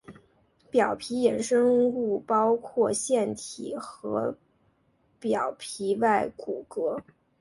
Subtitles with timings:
[0.71, 4.35] 表皮衍生物包括腺体和
[5.19, 6.99] 表皮外骨骼。